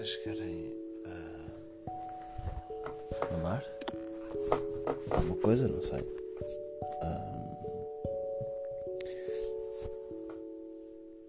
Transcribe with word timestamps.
vocês 0.00 0.16
querem 0.24 0.74
uh? 1.04 1.50
Alguma 5.10 5.36
coisa? 5.36 5.68
Não 5.68 5.82
sei. 5.82 6.00
Uh, 7.02 7.50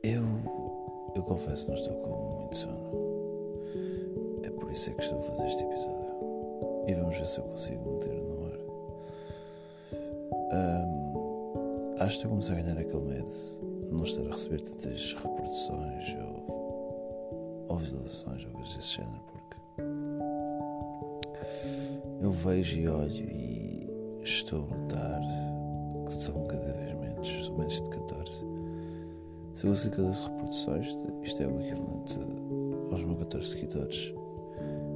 eu, 0.04 0.24
eu 1.16 1.24
confesso 1.24 1.66
que 1.66 1.72
não 1.72 1.78
estou 1.78 1.96
com 1.96 2.40
muito 2.40 2.58
sono. 2.58 2.92
É 4.44 4.50
por 4.50 4.72
isso 4.72 4.90
é 4.90 4.94
que 4.94 5.04
estou 5.04 5.20
a 5.20 5.22
fazer 5.22 5.48
este 5.48 5.64
episódio. 5.66 6.86
E 6.88 6.94
vamos 6.94 7.18
ver 7.18 7.28
se 7.28 7.40
eu 7.40 7.44
consigo 7.44 7.92
meter 7.92 8.14
no 8.14 8.46
ar. 8.46 8.60
Um, 10.54 11.96
acho 12.00 12.20
que 12.22 12.26
a 12.26 12.30
começar 12.30 12.54
a 12.54 12.62
ganhar 12.62 12.78
aquele 12.78 13.04
medo 13.04 13.30
de 13.86 13.94
não 13.94 14.04
estar 14.06 14.26
a 14.26 14.32
receber 14.32 14.62
tantas 14.62 15.14
reproduções 15.16 16.01
ou 17.72 17.78
visualizações 17.78 18.46
ou 18.46 18.52
coisas 18.52 18.76
desse 18.76 18.98
género, 18.98 19.22
porque 19.32 19.58
eu 22.22 22.32
vejo 22.32 22.80
e 22.80 22.88
olho 22.90 23.32
e 23.32 23.90
estou 24.22 24.66
a 24.66 24.76
notar 24.76 25.22
que 26.06 26.14
são 26.14 26.46
cada 26.48 26.74
vez 26.74 26.94
menos, 27.00 27.46
são 27.46 27.58
menos 27.58 27.82
de 27.82 27.90
14. 27.90 28.32
Se 29.56 29.66
eu 29.66 29.72
consigo 29.72 29.96
14 29.96 30.24
reproduções, 30.24 30.98
isto 31.24 31.44
é 31.44 31.48
o 31.48 31.62
equivalente 31.62 32.20
aos 32.92 33.04
meus 33.06 33.20
14 33.20 33.50
seguidores, 33.50 34.14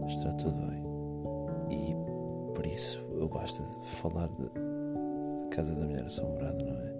está 0.08 0.34
tudo 0.34 0.56
bem. 0.68 0.84
E 1.72 1.96
por 2.54 2.66
isso 2.66 3.00
eu 3.14 3.30
basta 3.30 3.64
falar 4.02 4.28
de 4.28 4.50
Casa 5.50 5.74
da 5.80 5.86
Mulher 5.86 6.04
Assombrada, 6.04 6.62
não 6.62 6.74
é? 6.74 6.96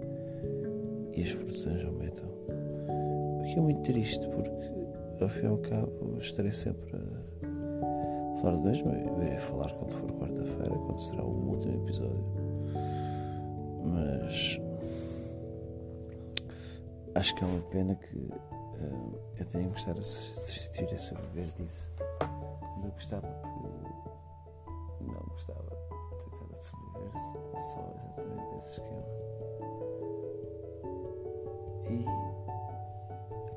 E 1.14 1.22
as 1.22 1.34
produções 1.34 1.84
aumentam. 1.84 2.26
O 2.28 3.44
que 3.44 3.58
é 3.58 3.60
muito 3.60 3.82
triste 3.82 4.26
porque 4.28 4.75
ao 5.24 5.30
fim 5.30 5.44
e 5.44 5.46
ao 5.46 5.58
cabo 5.58 6.18
estarei 6.18 6.52
sempre 6.52 6.90
a 6.94 8.40
falar 8.40 8.56
de 8.56 8.62
mesmo. 8.62 8.90
Eu 8.90 9.22
irei 9.22 9.38
falar 9.38 9.72
quando 9.72 9.92
for 9.92 10.12
quarta-feira, 10.12 10.78
quando 10.78 11.00
será 11.00 11.24
o 11.24 11.50
último 11.50 11.74
episódio. 11.82 12.24
Mas 13.84 14.60
acho 17.14 17.34
que 17.34 17.44
é 17.44 17.46
uma 17.46 17.62
pena 17.62 17.94
que 17.94 18.18
uh, 18.18 19.20
eu 19.38 19.46
tenha 19.46 19.68
gostado 19.68 20.00
de 20.00 20.06
substituir 20.06 20.94
a 20.94 20.98
sobreviver 20.98 21.46
disso. 21.54 21.92
Eu 22.84 22.90
gostava 22.90 23.26
que 23.26 25.04
não 25.04 25.22
gostava 25.30 25.62
de 25.62 26.24
tentar 26.24 26.56
sobreviver 26.56 27.12
só 27.56 27.94
exatamente 27.96 28.54
desse 28.54 28.72
esquema. 28.72 29.06
E 31.88 32.04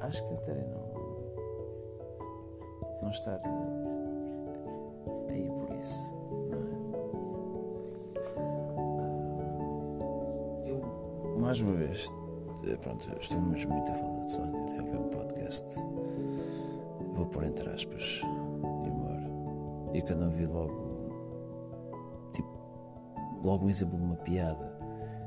acho 0.02 0.24
que 0.24 0.30
tentarei 0.30 0.64
não 0.66 0.89
não 3.02 3.10
estar 3.10 3.40
aí 5.30 5.50
por 5.50 5.76
isso, 5.76 6.14
é? 10.66 10.70
Eu, 10.70 10.82
mais 11.40 11.60
uma 11.62 11.74
vez, 11.74 12.08
eh, 12.66 12.78
pronto, 12.78 13.08
estou 13.20 13.42
mesmo 13.42 13.74
muito 13.74 13.92
a 13.92 13.96
falta 13.96 14.26
de 14.26 14.32
sono 14.32 14.52
de 14.52 14.80
ouvir 14.80 14.98
um 14.98 15.10
podcast. 15.10 15.66
Vou 17.14 17.26
pôr 17.28 17.46
entre 17.46 17.70
aspas 17.70 18.22
de 18.84 18.90
humor. 18.90 19.22
E 19.94 20.02
quando 20.02 20.26
ouvi 20.26 20.46
logo, 20.46 21.10
tipo, 22.34 22.50
logo 23.44 23.66
um 23.66 23.70
exemplo 23.70 23.98
de 23.98 24.04
uma 24.04 24.18
piada, 24.18 24.78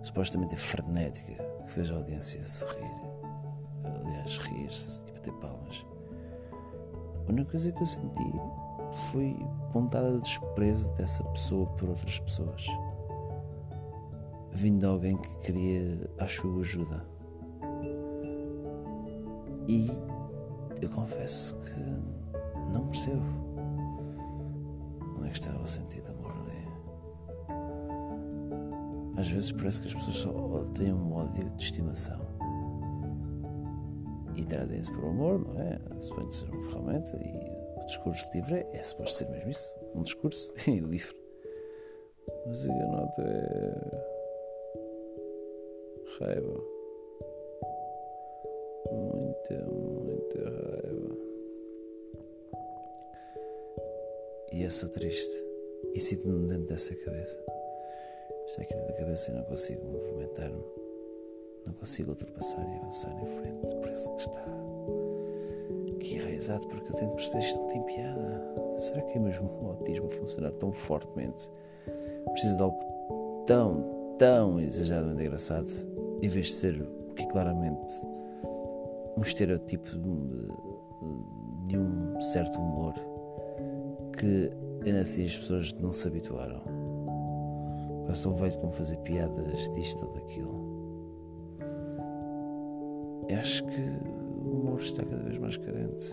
supostamente 0.02 0.56
frenética, 0.56 1.42
que 1.62 1.72
fez 1.72 1.90
a 1.90 1.94
audiência 1.94 2.44
se 2.44 2.64
rir, 2.66 3.10
aliás, 3.84 4.36
rir-se 4.38 5.02
e 5.08 5.12
bater 5.12 5.32
palmas 5.34 5.84
a 7.26 7.32
única 7.32 7.50
coisa 7.52 7.70
que 7.72 7.82
eu 7.82 7.86
senti 7.86 8.32
foi 9.10 9.36
pontada 9.72 10.12
de 10.12 10.20
desprezo 10.20 10.92
dessa 10.94 11.24
pessoa 11.24 11.66
por 11.66 11.88
outras 11.88 12.18
pessoas. 12.18 12.66
Vindo 14.50 14.80
de 14.80 14.86
alguém 14.86 15.16
que 15.16 15.38
queria 15.40 16.10
a 16.18 16.28
sua 16.28 16.60
ajuda. 16.60 17.06
E 19.66 19.90
eu 20.80 20.90
confesso 20.90 21.56
que 21.56 21.80
não 22.72 22.88
percebo 22.88 23.22
onde 25.16 25.28
é 25.28 25.30
que 25.30 25.38
está 25.38 25.56
o 25.56 25.66
sentido 25.66 26.12
do 26.12 26.18
amor 26.18 26.32
ali. 26.32 26.66
Às 29.16 29.28
vezes 29.28 29.52
parece 29.52 29.80
que 29.80 29.88
as 29.88 29.94
pessoas 29.94 30.16
só 30.16 30.64
têm 30.74 30.92
um 30.92 31.14
ódio 31.14 31.48
de 31.50 31.64
estimação 31.64 32.31
e 34.52 34.54
trazem-se 34.54 34.92
por 34.92 35.06
amor, 35.06 35.38
não 35.38 35.60
é? 35.60 35.80
Suponho 36.00 36.28
que 36.28 36.36
seja 36.36 36.52
uma 36.52 36.62
ferramenta 36.70 37.16
e 37.16 37.82
o 37.82 37.86
discurso 37.86 38.28
livre 38.34 38.54
é, 38.54 38.68
é 38.72 38.82
suposto 38.82 39.18
ser 39.18 39.28
mesmo 39.30 39.50
isso, 39.50 39.76
um 39.94 40.02
discurso 40.02 40.52
livre. 40.68 41.16
Mas 42.46 42.64
a 42.66 42.68
nota 42.68 43.22
é 43.22 44.12
raiva. 46.20 46.64
Muita, 48.92 49.64
muita 49.64 50.50
raiva. 50.50 51.16
E 54.52 54.62
eu 54.62 54.70
sou 54.70 54.88
triste. 54.90 55.42
E 55.94 56.00
sinto-me 56.00 56.46
dentro 56.46 56.66
dessa 56.66 56.94
cabeça. 56.94 57.42
Está 58.46 58.62
aqui 58.62 58.74
dentro 58.74 58.88
da 58.88 58.98
cabeça 58.98 59.30
e 59.30 59.34
não 59.34 59.44
consigo 59.44 59.88
movimentar-me. 59.88 60.62
Não 61.66 61.72
consigo 61.74 62.10
ultrapassar 62.10 62.66
e 62.68 62.76
avançar 62.76 63.12
em 63.22 63.26
frente. 63.26 63.74
Parece 63.80 64.10
que 64.10 64.20
está 64.20 64.44
aqui 65.96 66.14
enraizado 66.16 66.66
porque 66.66 66.92
eu 66.92 66.96
tento 66.96 67.14
perceber 67.14 67.38
isto 67.40 67.60
não 67.60 67.68
tem 67.68 67.82
piada. 67.82 68.54
Será 68.78 69.02
que 69.02 69.18
é 69.18 69.20
mesmo 69.20 69.48
o 69.62 69.68
autismo 69.68 70.08
funcionar 70.10 70.52
tão 70.52 70.72
fortemente? 70.72 71.50
Precisa 72.32 72.56
de 72.56 72.62
algo 72.62 72.78
tão, 73.46 74.16
tão 74.18 74.60
exageradamente 74.60 75.22
engraçado 75.22 75.68
em 76.20 76.28
vez 76.28 76.46
de 76.46 76.52
ser 76.52 76.80
o 76.80 77.14
que 77.14 77.22
é 77.22 77.26
claramente 77.26 78.06
um 79.16 79.22
estereotipo 79.22 79.88
de, 79.98 80.48
de 81.68 81.78
um 81.78 82.20
certo 82.20 82.58
humor 82.58 82.94
que 84.18 84.50
ainda 84.84 85.00
assim 85.00 85.24
as 85.24 85.36
pessoas 85.36 85.72
não 85.74 85.92
se 85.92 86.06
habituaram. 86.06 86.62
Quase 88.06 88.22
tão 88.22 88.34
velho 88.34 88.58
como 88.58 88.72
fazer 88.72 88.96
piadas 88.98 89.70
disto 89.70 90.06
ou 90.06 90.12
daquilo. 90.12 90.71
Acho 93.34 93.64
que 93.64 93.80
o 93.80 94.60
humor 94.60 94.80
está 94.80 95.04
cada 95.04 95.22
vez 95.22 95.38
mais 95.38 95.56
carente. 95.56 96.12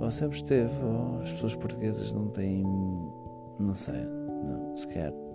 Ou 0.00 0.10
sempre 0.10 0.36
esteve, 0.36 0.84
ou 0.84 1.20
as 1.20 1.32
pessoas 1.32 1.54
portuguesas 1.54 2.12
não 2.12 2.28
têm. 2.28 2.62
Não 3.58 3.74
sei, 3.74 4.02
não, 4.04 4.74
se 4.74 4.86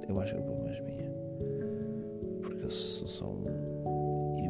eu 0.09 0.19
acho 0.19 0.33
que 0.33 0.39
é 0.39 0.43
uma 0.43 0.55
mais 0.63 0.79
minha. 0.81 1.11
Porque 2.41 2.65
eu 2.65 2.69
sou 2.69 3.07
só 3.07 3.25
um. 3.27 3.43
E 4.37 4.49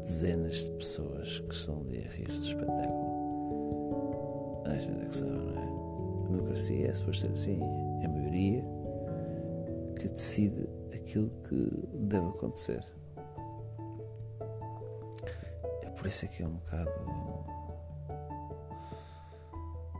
dezenas 0.00 0.64
de 0.64 0.70
pessoas 0.70 1.40
que 1.40 1.54
estão 1.54 1.80
ali 1.80 2.04
a 2.06 2.10
rir 2.10 2.26
do 2.26 2.32
espetáculo. 2.32 3.08
Às 4.64 4.84
vezes 4.84 5.02
é 5.02 5.06
que 5.06 5.16
sabem, 5.16 5.34
não 5.34 5.58
é? 5.58 5.64
A 5.64 6.30
democracia 6.30 6.88
é 6.88 6.94
suposto 6.94 7.22
ser 7.22 7.32
assim. 7.32 7.60
É 8.02 8.06
a 8.06 8.08
maioria 8.08 8.64
que 9.98 10.08
decide 10.08 10.68
aquilo 10.92 11.30
que 11.48 11.70
deve 11.94 12.28
acontecer. 12.28 12.80
Por 15.98 16.06
isso 16.06 16.24
é 16.24 16.28
que 16.28 16.42
é 16.44 16.46
um 16.46 16.54
bocado. 16.54 16.90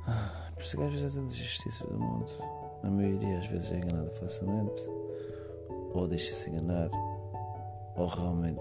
Ah, 0.06 0.53
por 0.54 0.62
isso 0.62 0.76
é 0.76 0.78
que 0.78 0.86
às 0.86 0.92
vezes 0.92 1.16
há 1.16 1.20
tantas 1.20 1.36
injustiças 1.36 1.88
do 1.88 1.98
mundo. 1.98 2.31
A 2.84 2.88
maioria 2.88 3.38
às 3.38 3.47
vezes 3.48 3.72
é 3.72 3.78
enganada 3.78 4.10
facilmente, 4.12 4.88
ou 5.92 6.06
deixa-se 6.06 6.50
enganar, 6.50 6.88
ou 7.96 8.06
realmente 8.06 8.61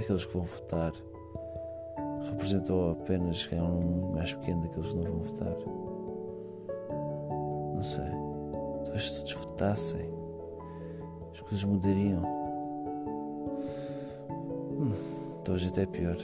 aqueles 0.00 0.24
que 0.24 0.32
vão 0.32 0.44
votar 0.44 0.92
representam 2.30 2.92
apenas 2.92 3.46
quem 3.46 3.58
é 3.58 3.62
um 3.62 4.12
mais 4.12 4.32
pequeno 4.32 4.62
daqueles 4.62 4.88
que 4.88 4.96
não 4.96 5.02
vão 5.02 5.20
votar. 5.20 5.56
Não 7.74 7.82
sei. 7.82 8.10
Talvez 8.84 9.10
todos 9.10 9.32
votassem, 9.34 10.10
as 11.32 11.40
coisas 11.42 11.64
mudariam. 11.64 12.37
Talvez 15.48 15.66
até 15.66 15.86
pior. 15.86 16.14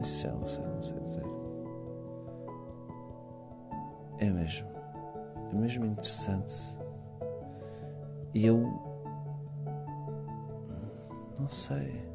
Isso 0.00 0.22
já 0.22 0.32
não 0.32 0.46
sei, 0.46 0.64
não 0.64 0.82
sei 0.84 1.00
dizer. 1.00 1.24
É 4.18 4.30
mesmo. 4.30 4.68
É 5.50 5.54
mesmo 5.56 5.84
interessante. 5.84 6.78
E 8.32 8.46
eu. 8.46 8.56
Não 11.40 11.48
sei. 11.48 12.08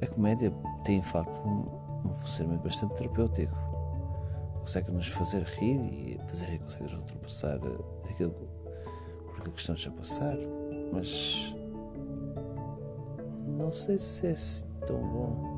A 0.00 0.06
comédia 0.06 0.50
tem, 0.82 1.00
de 1.00 1.06
facto, 1.06 1.36
um, 1.46 2.08
um 2.08 2.12
funcionamento 2.14 2.64
bastante 2.64 2.94
terapêutico. 2.94 3.54
Consegue-nos 4.60 5.08
fazer 5.08 5.42
rir 5.42 5.78
e 5.92 6.20
fazer 6.26 6.46
rir 6.46 6.60
consegue-nos 6.60 6.94
ultrapassar 6.94 7.60
aquilo 8.08 8.32
por 9.26 9.42
que 9.42 9.60
estamos 9.60 9.86
a 9.86 9.90
passar. 9.90 10.38
Mas 10.90 11.54
não 13.56 13.72
sei 13.72 13.96
se 13.98 14.26
é 14.26 14.30
assim 14.30 14.64
tão 14.86 14.98
bom. 14.98 15.56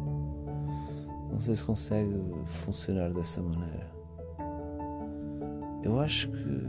Não 1.30 1.40
sei 1.40 1.54
se 1.54 1.64
consegue 1.64 2.14
funcionar 2.46 3.12
dessa 3.12 3.42
maneira. 3.42 3.86
Eu 5.82 6.00
acho 6.00 6.30
que. 6.30 6.68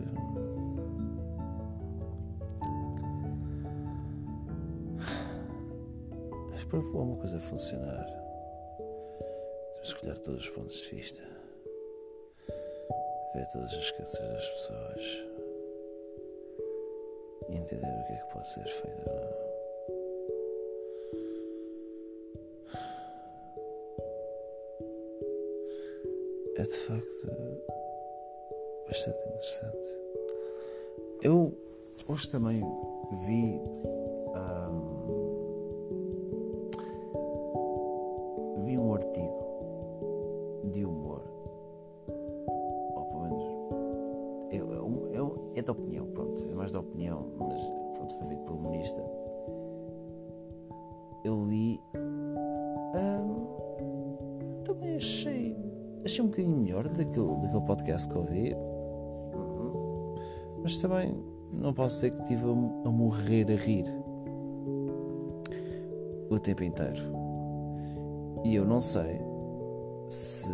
Mas 6.52 6.64
para 6.64 6.80
uma 6.80 7.18
coisa 7.18 7.40
funcionar, 7.40 8.06
temos 9.74 9.94
que 9.94 10.06
olhar 10.06 10.18
todos 10.18 10.42
os 10.42 10.50
pontos 10.50 10.76
de 10.82 10.96
vista, 10.96 11.24
ver 13.34 13.48
todas 13.52 13.74
as 13.74 13.92
crenças 13.92 14.20
das 14.20 14.50
pessoas 14.50 15.30
e 17.50 17.56
entender 17.56 18.02
o 18.02 18.06
que 18.06 18.14
é 18.14 18.18
que 18.18 18.34
pode 18.34 18.50
ser 18.50 18.68
feito 18.68 19.10
ou 19.10 19.16
não. 19.16 19.49
É 26.60 26.64
de 26.64 26.78
facto 26.78 27.28
bastante 28.86 29.18
interessante. 29.20 30.00
Eu 31.22 31.54
hoje 32.06 32.30
também 32.30 32.60
vi. 33.26 33.62
Um, 34.36 35.00
vi 38.66 38.78
um 38.78 38.94
artigo 38.94 39.40
de 40.74 40.84
humor, 40.86 41.24
ou 42.08 43.06
pelo 43.06 43.22
menos 43.22 43.44
é, 44.52 44.58
é, 44.58 44.60
é, 45.18 45.60
é 45.60 45.62
da 45.62 45.72
opinião, 45.72 46.08
pronto, 46.08 46.46
é 46.52 46.54
mais 46.56 46.72
da 46.72 46.82
opinião, 46.82 47.26
mas 47.38 47.62
pronto, 47.94 48.16
foi 48.16 48.28
feito 48.28 48.44
por 48.44 48.56
um. 48.56 48.70
Eu 51.24 51.46
li. 51.46 51.80
Um, 51.96 53.40
também 54.64 54.98
achei 54.98 55.69
achei 56.04 56.24
um 56.24 56.28
bocadinho 56.28 56.58
melhor 56.58 56.88
daquele, 56.88 57.36
daquele 57.42 57.66
podcast 57.66 58.08
que 58.08 58.18
ouvi. 58.18 58.56
Mas 60.62 60.78
também 60.78 61.16
não 61.52 61.74
posso 61.74 61.96
dizer 61.96 62.12
que 62.12 62.22
estive 62.22 62.44
a, 62.46 62.50
a 62.50 62.92
morrer 62.92 63.52
a 63.52 63.56
rir 63.56 63.86
o 66.30 66.40
tempo 66.40 66.64
inteiro. 66.64 67.02
E 68.44 68.56
eu 68.56 68.66
não 68.66 68.80
sei 68.80 69.20
se, 70.08 70.54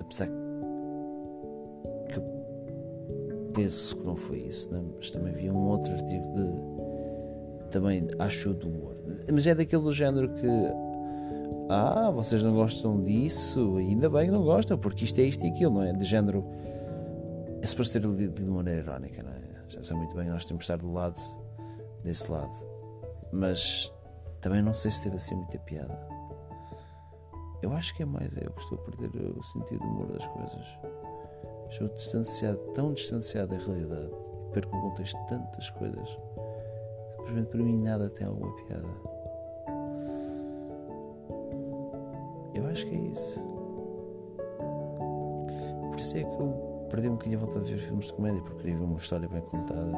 apesar 0.00 0.26
que 0.26 2.18
eu 2.18 2.22
penso 3.52 3.96
que 3.96 4.06
não 4.06 4.16
foi 4.16 4.38
isso, 4.40 4.72
né? 4.72 4.82
mas 4.96 5.10
também 5.10 5.32
vi 5.32 5.50
um 5.50 5.68
outro 5.68 5.92
artigo 5.92 6.26
de 6.34 6.84
também 7.70 8.06
acho 8.20 8.54
do 8.54 8.68
humor. 8.68 8.96
Mas 9.32 9.46
é 9.46 9.54
daquele 9.54 9.82
do 9.82 9.92
género 9.92 10.32
que 10.34 10.46
ah, 11.68 12.10
vocês 12.10 12.42
não 12.42 12.54
gostam 12.54 13.02
disso? 13.02 13.76
Ainda 13.76 14.08
bem 14.10 14.26
que 14.26 14.32
não 14.32 14.42
gostam, 14.42 14.78
porque 14.78 15.04
isto 15.04 15.18
é 15.20 15.24
isto 15.24 15.44
e 15.44 15.50
aquilo, 15.50 15.74
não 15.74 15.82
é? 15.82 15.92
De 15.92 16.04
género. 16.04 16.44
É 17.62 17.66
suposto 17.66 17.92
ser 17.92 18.02
lido 18.02 18.34
de 18.34 18.50
maneira 18.50 18.80
irónica, 18.80 19.22
não 19.22 19.30
é? 19.30 19.40
Já 19.68 19.82
sei 19.82 19.96
muito 19.96 20.14
bem, 20.14 20.28
nós 20.28 20.44
temos 20.44 20.64
de 20.66 20.72
estar 20.72 20.76
do 20.76 20.92
lado 20.92 21.18
desse 22.02 22.30
lado. 22.30 22.52
Mas 23.32 23.92
também 24.40 24.62
não 24.62 24.74
sei 24.74 24.90
se 24.90 25.02
teve 25.02 25.16
assim 25.16 25.34
muita 25.34 25.58
piada. 25.58 25.98
Eu 27.62 27.72
acho 27.72 27.94
que 27.96 28.02
é 28.02 28.06
mais 28.06 28.36
eu 28.36 28.52
estou 28.56 28.78
a 28.78 28.82
perder 28.82 29.08
o 29.36 29.42
sentido 29.42 29.80
do 29.80 29.86
humor 29.86 30.12
das 30.12 30.26
coisas. 30.26 30.66
Estou 31.70 31.88
distanciado, 31.88 32.58
tão 32.74 32.92
distanciado 32.92 33.56
da 33.56 33.64
realidade 33.64 34.34
perco 34.54 34.76
o 34.76 34.80
contexto 34.82 35.20
de 35.20 35.26
tantas 35.26 35.68
coisas. 35.70 36.18
Simplesmente 37.16 37.48
para 37.48 37.62
mim 37.62 37.82
nada 37.82 38.08
tem 38.08 38.26
alguma 38.26 38.54
piada. 38.56 38.88
Eu 42.54 42.66
acho 42.68 42.86
que 42.86 42.94
é 42.94 42.98
isso. 42.98 43.40
Por 45.90 45.98
isso 45.98 46.16
é 46.16 46.22
que 46.22 46.40
eu 46.40 46.86
perdi 46.88 47.08
um 47.08 47.12
bocadinho 47.12 47.38
a 47.38 47.44
vontade 47.44 47.64
de 47.66 47.74
ver 47.74 47.80
filmes 47.80 48.06
de 48.06 48.12
comédia, 48.12 48.40
porque 48.42 48.58
queria 48.58 48.76
ver 48.76 48.84
uma 48.84 48.98
história 48.98 49.28
bem 49.28 49.40
contada. 49.42 49.92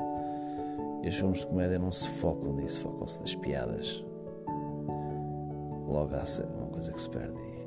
E 1.03 1.09
os 1.09 1.15
filmes 1.15 1.41
de 1.41 1.47
comédia 1.47 1.79
não 1.79 1.93
se 1.93 2.09
focam 2.09 2.55
nisso, 2.55 2.81
focam-se 2.81 3.21
nas 3.21 3.35
piadas. 3.37 4.05
Logo 5.87 6.15
há 6.15 6.25
uma 6.59 6.67
coisa 6.69 6.93
que 6.93 7.01
se 7.01 7.09
perde 7.11 7.39
e 7.39 7.67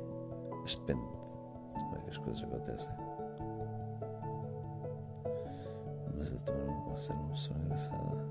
isto 0.64 0.84
depende 0.84 1.06
de 1.06 1.16
como 1.72 1.96
é 1.96 2.00
que 2.00 2.10
as 2.10 2.18
coisas 2.18 2.42
acontecem. 2.42 2.92
Mas 6.14 6.30
eu 6.30 6.38
também 6.40 6.66
não 6.66 6.82
posso 6.82 7.06
ser 7.06 7.12
uma 7.12 7.28
pessoa 7.30 7.58
engraçada. 7.60 8.28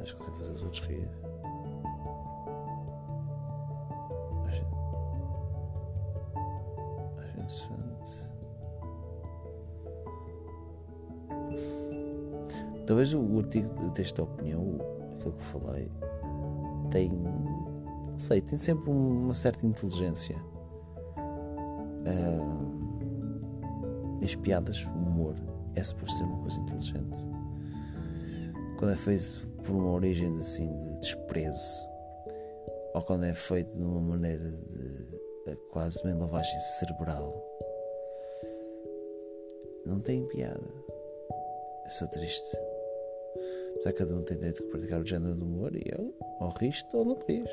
Acho 0.00 0.16
que 0.16 0.24
consigo 0.24 0.38
fazer 0.38 0.52
os 0.52 0.62
outros 0.62 0.80
rir. 0.86 1.08
Interessante. 7.42 8.32
Talvez 12.86 13.14
o 13.14 13.38
artigo 13.38 13.90
desta 13.90 14.22
opinião, 14.22 14.78
aquilo 15.14 15.32
que 15.34 15.42
falei, 15.42 15.90
tem. 16.90 17.10
Não 17.10 18.18
sei, 18.18 18.40
tem 18.40 18.58
sempre 18.58 18.90
uma 18.90 19.34
certa 19.34 19.66
inteligência. 19.66 20.36
Uh, 22.04 22.72
as 24.22 24.34
piadas, 24.34 24.84
o 24.84 24.90
humor, 24.90 25.34
é 25.74 25.82
suposto 25.82 26.18
ser 26.18 26.24
uma 26.24 26.38
coisa 26.38 26.60
inteligente. 26.60 27.26
Quando 28.78 28.92
é 28.92 28.96
feito 28.96 29.48
por 29.62 29.74
uma 29.74 29.92
origem 29.92 30.38
assim 30.40 30.68
de 30.86 31.00
desprezo, 31.00 31.88
ou 32.94 33.02
quando 33.02 33.24
é 33.24 33.34
feito 33.34 33.76
de 33.76 33.82
uma 33.82 34.00
maneira 34.00 34.50
de 34.50 35.21
quase 35.70 36.00
uma 36.02 36.14
lavagem 36.14 36.58
cerebral. 36.78 37.32
Não 39.84 40.00
tem 40.00 40.26
piada. 40.28 40.60
É 41.84 41.88
só 41.88 42.06
triste. 42.06 42.56
Já 43.84 43.92
cada 43.92 44.14
um 44.14 44.22
tem 44.22 44.36
direito 44.36 44.62
de 44.62 44.70
praticar 44.70 45.00
o 45.00 45.06
género 45.06 45.34
do 45.34 45.44
humor 45.44 45.74
e 45.74 45.82
eu, 45.90 46.14
ou 46.40 46.48
riste 46.50 46.96
ou 46.96 47.04
não 47.04 47.18
rires. 47.26 47.50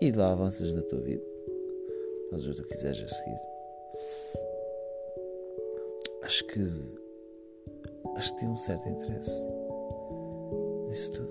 E 0.00 0.10
lá 0.10 0.32
avanças 0.32 0.72
da 0.72 0.82
tua 0.82 1.00
vida. 1.00 1.24
Fazes 2.30 2.46
o 2.46 2.54
que 2.54 2.62
tu 2.62 2.68
quiseres 2.68 3.02
a 3.02 3.08
seguir. 3.08 3.40
Acho 6.22 6.44
que. 6.46 6.60
Acho 8.16 8.34
que 8.34 8.40
tem 8.40 8.48
um 8.48 8.56
certo 8.56 8.88
interesse 8.88 9.42
nisso 10.88 11.12
tudo. 11.12 11.27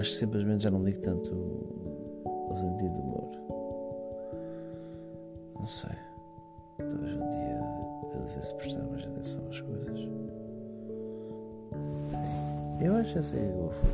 Acho 0.00 0.12
que 0.12 0.16
simplesmente 0.16 0.64
já 0.64 0.70
não 0.70 0.82
ligo 0.82 0.98
tanto 1.00 1.30
ao 2.24 2.56
sentido 2.56 2.88
do 2.88 3.00
humor. 3.00 3.28
Não 5.56 5.66
sei. 5.66 5.90
Talvez 6.78 7.12
um 7.12 7.28
dia 7.28 7.60
eu 8.14 8.22
devesse 8.22 8.54
prestar 8.54 8.82
mais 8.84 9.04
atenção 9.04 9.46
às 9.50 9.60
coisas. 9.60 10.00
Eu 12.80 12.94
acho 12.96 13.08
que 13.08 13.14
já 13.14 13.20
sei 13.20 13.40
o 13.40 13.52
que 13.52 13.58
vou 13.58 13.70
fazer. 13.70 13.92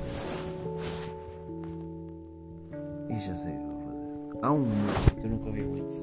E 3.10 3.18
já 3.18 3.34
sei 3.34 3.52
o 3.52 3.58
que 3.58 3.64
vou 3.64 3.80
fazer. 3.80 4.38
Há 4.42 4.52
um 4.52 4.62
humor 4.62 5.14
que 5.20 5.26
eu 5.26 5.30
nunca 5.30 5.46
ouvi 5.48 5.62
muito, 5.64 5.96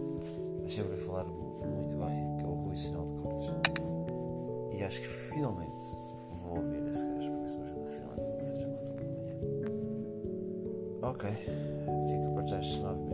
mas 0.63 0.74
sempre 0.74 0.98
falar 0.98 1.24
muito 1.24 1.95
bem, 1.95 2.38
que 2.39 2.43
é 2.43 2.48
o 2.48 2.55
Rui 2.55 2.75
Sinal 2.75 3.05
de 3.05 3.13
Cortes. 3.13 3.50
E 4.69 4.83
acho 4.83 5.00
que 5.00 5.07
finalmente 5.07 5.95
vou 6.41 6.57
ouvir 6.57 6.83
esse 6.89 7.05
gajo 7.05 7.32
Ok, 11.13 11.29
fica 11.29 12.29
para 12.34 12.48
já 12.48 12.60
estes 12.60 12.79
9 12.82 13.00
minutos 13.01 13.12